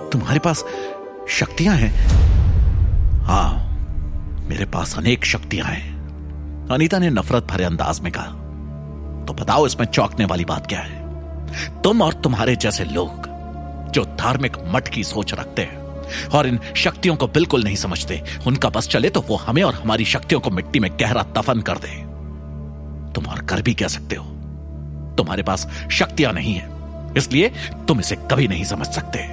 तुम्हारे 0.10 0.40
पास 0.40 0.64
शक्तियाँ 1.30 1.76
हैं? 1.76 1.94
हाँ, 3.26 4.46
मेरे 4.50 4.66
पास 4.66 4.98
अनेक 4.98 5.26
शक्तियाँ 5.26 5.68
हैं। 5.68 6.68
अनीता 6.68 7.00
ने 7.00 7.10
नफरत 7.10 7.44
भरे 7.44 7.64
अंदाज 7.64 8.00
में 8.00 8.12
कहा 8.12 8.38
तो 9.26 9.34
बताओ 9.34 9.66
इसमें 9.66 9.86
चौंकने 9.88 10.26
वाली 10.26 10.46
बात 10.46 10.68
क्या 10.68 10.80
है? 10.80 10.99
तुम 11.84 12.02
और 12.02 12.14
तुम्हारे 12.14 12.56
जैसे 12.56 12.86
लोग 12.86 13.28
जो 13.92 14.04
धार्मिक 14.20 14.58
मठ 14.66 14.88
की 14.88 15.04
सोच 15.04 15.34
रखते 15.34 15.62
हैं 15.62 16.28
और 16.30 16.48
इन 16.48 16.60
शक्तियों 16.76 17.16
को 17.16 17.28
बिल्कुल 17.28 17.64
नहीं 17.64 17.76
समझते, 17.76 18.22
उनका 18.48 18.70
बस 18.70 18.88
चले 18.88 19.10
तो 19.10 19.22
वो 19.22 19.36
हमें 19.36 19.64
और 19.64 19.74
हमारी 19.74 20.06
शक्तियों 20.06 20.40
को 20.42 20.50
मिट्टी 20.50 20.80
में 20.80 20.92
गहरा 21.00 21.24
दफन 21.38 21.62
कर 21.62 21.78
दे। 21.78 21.96
तुम 23.14 23.26
और 23.26 23.42
कर 23.42 23.62
भी 23.62 23.74
कह 23.74 23.88
सकते 23.88 24.16
हो? 24.16 24.26
तुम्हारे 25.18 25.44
पास 25.44 25.68
शक्तियाँ 25.92 26.34
नहीं 26.34 26.54
है, 26.54 26.70
इसलिए 27.18 27.52
तुम 27.88 28.00
इसे 28.00 28.16
कभी 28.32 28.48
नहीं 28.48 28.64
समझ 28.64 28.88
सकते। 28.88 29.28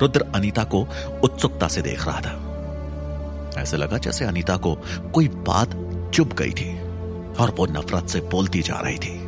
रुद्र 0.00 0.24
अनीता 0.34 0.64
को 0.64 0.86
उत्सुकता 1.24 1.68
से 1.68 1.82
देख 1.82 2.06
रहा 2.06 2.20
था। 2.20 3.60
ऐसे 3.60 3.76
लगा 3.76 3.98
जैसे 3.98 4.24
अनीता 4.24 4.56
को 4.56 4.74
कोई 5.14 5.28
बात 5.48 5.76
चुप 6.14 6.32
गई 6.32 6.50
थी 6.50 6.72
और 7.34 7.54
वो 7.58 7.66
नफरत 7.66 8.08
से 8.08 8.20
बोलती 8.30 8.62
जा 8.62 8.80
रही 8.80 8.98
थी। 8.98 9.23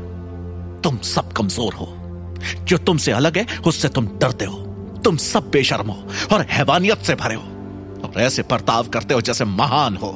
तुम 0.86 0.98
सब 0.98 1.32
कमज़ोर 1.32 1.74
हो। 1.74 1.86
जो 2.64 2.78
तुमसे 2.78 3.12
अलग 3.12 3.38
है, 3.38 3.46
उससे 3.66 3.88
तुम 3.88 4.06
डरते 4.06 4.44
हो। 4.44 4.56
तुम 5.04 5.16
सब 5.16 5.50
बेशर्म 5.50 5.90
हो 5.90 6.06
और 6.32 6.46
हैवानियत 6.50 6.98
से 6.98 7.14
भरे 7.14 7.34
हो। 7.34 7.42
और 8.04 8.12
ऐसे 8.16 8.42
बर्ताव 8.42 8.88
करते 8.88 9.14
हो 9.14 9.20
जैसे 9.20 9.44
महान 9.44 9.96
हो। 9.96 10.12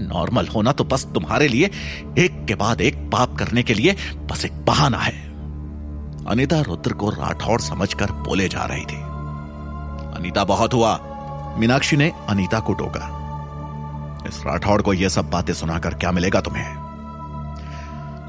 नॉर्मल 0.00 0.46
होना 0.46 0.72
तो 0.72 0.84
बस 0.84 1.04
तुम्हारे 1.04 1.48
लिए 1.48 1.70
एक 2.18 2.44
के 2.48 2.54
बाद 2.54 2.80
एक 2.80 2.96
पाप 2.96 3.34
करने 3.34 3.62
के 3.62 3.74
लिए 3.74 3.96
बस 4.30 4.44
एक 4.44 4.64
बहाना 4.64 4.98
है। 4.98 5.12
अनिता 6.26 6.60
रुद्र 6.60 6.92
को 6.92 7.10
राठौड़ 7.10 7.60
समझकर 7.60 8.12
बोले 8.12 8.48
जा 8.48 8.64
रही 8.64 8.84
थी। 8.84 9.00
अनिता, 10.18 10.44
बहुत 10.44 10.74
हुआ। 10.74 10.98
मीनाक्षी 11.58 11.96
ने 11.96 12.12
अनिता 12.28 12.60
को 12.60 12.72
टोका। 12.72 13.16
इस 14.28 14.42
राठौड़ 14.46 14.82
को 14.82 14.92
यह 14.92 15.08
सब 15.08 15.30
बातें 15.30 15.54
सुनाकर 15.54 15.94
क्या 15.94 16.12
मिलेगा 16.12 16.40
तुम्हें? 16.40 16.89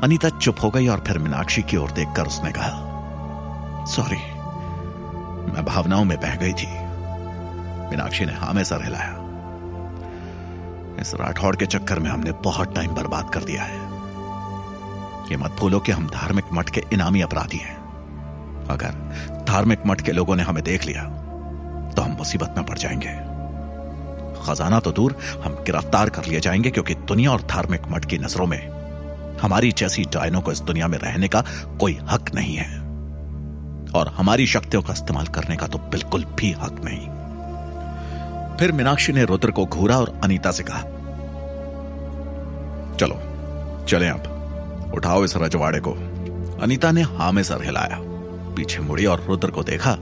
अनीता 0.04 0.30
चुप 0.30 0.56
हो 0.64 0.70
गई 0.70 0.88
और 0.88 1.04
फिर 1.08 1.18
मीनाक्षी 1.18 1.62
की 1.62 1.78
ओर 1.78 1.92
देखकर 1.92 2.28
उसने 2.28 2.52
कहा 2.52 3.86
सॉरी 3.86 4.18
मैं 5.54 5.64
भावनाओं 5.66 6.04
में 6.04 6.18
बह 6.20 6.36
गई 6.36 6.54
थी। 6.54 6.68
मीनाक्षी 7.90 8.26
ने 8.26 8.34
हाँ 8.34 8.54
में 8.54 8.64
सर 8.64 8.84
हिलाया। 8.84 9.18
इस 11.02 11.14
राठौड़ 11.16 11.56
के 11.56 11.66
चक्कर 11.66 12.00
में 12.00 12.10
हमने 12.10 12.32
बहुत 12.32 12.76
टाइम 12.76 12.96
बर्बाद 12.96 13.30
कर 13.34 13.44
दिया 13.44 13.64
है। 13.64 13.80
ये 15.32 15.38
मत 15.38 15.52
भूलो 15.52 15.80
कि 15.80 15.92
हम 15.92 16.08
धार्मिक 16.08 16.46
मठ 16.54 16.70
के 16.70 16.84
इनामी 16.94 17.22
अपराधी 17.22 17.58
हैं। 17.58 17.76
अगर 18.68 19.46
धार्मिक 19.48 19.80
मठ 19.88 20.02
के 20.02 20.12
लोगों 20.12 20.36
ने 20.36 20.44
हमें 20.44 20.64
देख 20.64 20.86
लिया 20.86 21.04
तो 21.96 22.02
हम 22.02 22.12
मुसीबत 22.12 22.54
में 22.58 22.66
पड़ 22.66 22.78
जाएँगे। 22.78 23.16
खजाना 24.44 24.80
तो 24.80 24.92
दूर, 24.92 25.18
हम 25.46 25.64
गिरफ़्तार 25.66 26.10
कर 26.10 26.26
लिए 26.26 26.40
जाएँगे 26.40 26.72
क्योंकि 26.72 26.96
दुनिया 26.96 27.32
और 27.32 27.42
धार्मिक 27.42 27.82
मठ 27.88 28.06
की 28.06 28.18
नज़रों 28.18 28.48
में 28.48 28.71
हमारी 29.42 29.72
जैसी 29.72 30.04
डायनों 30.04 30.42
को 30.42 30.52
इस 30.52 30.60
दुनिया 30.60 30.88
में 30.88 30.98
रहने 30.98 31.28
का 31.28 31.44
कोई 31.80 32.00
हक 32.10 32.36
नहीं 32.36 32.56
है। 32.56 32.80
और 33.92 34.08
हमारी 34.08 34.48
शक्तियों 34.48 34.82
का 34.84 34.94
इस्तेमाल 34.94 35.26
करने 35.26 35.56
का 35.56 35.68
तो 35.68 35.78
बिल्कुल 35.78 36.26
भी 36.26 36.52
हक 36.52 36.82
नहीं। 36.86 37.22
फिर 38.58 38.72
मीनाक्षी 38.72 39.14
ने 39.14 39.26
रुद्र 39.26 39.52
को 39.52 39.66
घूरा 39.66 39.98
और 39.98 40.20
अनीता 40.24 40.52
से 40.52 40.64
कहा, 40.64 40.82
चलो, 42.96 43.16
चले 43.86 44.08
आप 44.08 44.92
उठाओ 44.94 45.24
इस 45.24 45.38
रजवाड़े 45.38 45.80
को। 45.80 45.92
अनीता 46.62 46.92
ने 46.92 47.02
हा 47.02 47.32
में 47.32 47.44
सर 47.44 47.64
हिलाया। 47.64 47.98
पीछे 48.56 48.80
मुड़ी 48.80 49.06
और 49.06 49.24
रुद्र 49.24 49.52
को 49.52 49.64
देखा, 49.64 49.94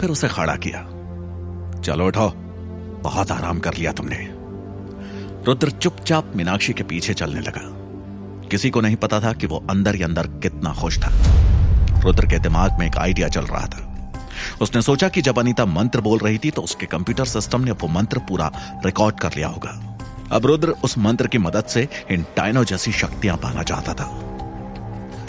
फिर 0.00 0.10
उसे 0.10 0.28
खड़ा 0.28 0.56
किया। 0.56 0.80
चलो 1.80 2.06
उठाओ, 2.06 2.32
बहुत 3.02 3.30
आराम 3.30 3.58
कर 3.58 3.74
लिया 3.74 3.92
तुमने। 3.92 4.16
रुद्र 5.46 5.70
चुपचाप 5.70 6.32
मीनाक्षी 6.36 6.72
के 6.72 6.82
पीछे 6.82 7.14
चलने 7.14 7.40
लगा। 7.40 7.73
किसी 8.50 8.70
को 8.70 8.80
नहीं 8.80 8.96
पता 8.96 9.20
था 9.20 9.32
कि 9.32 9.46
वो 9.46 9.64
अंदर 9.70 9.94
ही 9.94 10.02
अंदर 10.02 10.26
कितना 10.42 10.72
खुश 10.72 10.98
था। 10.98 11.10
रुद्र 12.00 12.26
के 12.26 12.38
दिमाग 12.38 12.78
में 12.78 12.86
एक 12.86 12.96
आइडिया 12.96 13.28
चल 13.28 13.44
रहा 13.44 13.66
था। 13.66 13.90
उसने 14.60 14.82
सोचा 14.82 15.08
कि 15.08 15.22
जब 15.22 15.38
अनीता 15.38 15.64
मंत्र 15.64 16.00
बोल 16.00 16.18
रही 16.18 16.38
थी 16.38 16.50
तो 16.50 16.62
उसके 16.62 16.86
कंप्यूटर 16.86 17.24
सिस्टम 17.24 17.60
ने 17.60 17.70
वो 17.70 17.88
मंत्र 17.88 18.18
पूरा 18.18 18.50
रिकॉर्ड 18.86 19.18
कर 19.20 19.34
लिया 19.36 19.48
होगा। 19.48 19.98
अब 20.32 20.46
रुद्र 20.46 20.68
उस 20.84 20.98
मंत्र 20.98 21.26
की 21.26 21.38
मदद 21.38 21.64
से 21.64 21.88
इन 22.10 22.24
टाइनो 22.36 22.64
जैसी 22.64 22.92
शक्तियाँ 22.92 23.36
पाना 23.36 23.62
चाहता 23.62 23.94
था। 23.94 24.08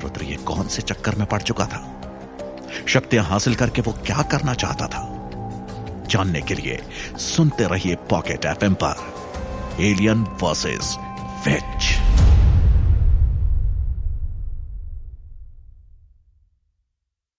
रुद्र, 0.03 0.23
ये 0.23 0.35
कौन 0.35 0.67
से 0.67 0.81
चक्कर 0.81 1.15
में 1.15 1.25
पड़ 1.27 1.41
चुका 1.41 1.65
था? 1.65 1.81
शक्तियाँ 2.87 3.25
हासिल 3.25 3.55
करके 3.55 3.81
वो 3.81 3.91
क्या 4.05 4.21
करना 4.21 4.53
चाहता 4.53 4.87
था? 4.87 5.11
जानने 6.09 6.41
के 6.41 6.53
लिए 6.53 6.81
सुनते 7.17 7.67
रहिए 7.67 7.95
पॉकेट 8.09 8.45
एफएम 8.45 8.73
पर। 8.83 8.95
Alien 9.79 10.23
versus 10.41 10.95
witch 11.47 11.93